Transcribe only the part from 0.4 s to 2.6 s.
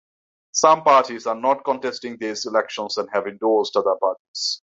Some parties are not contesting these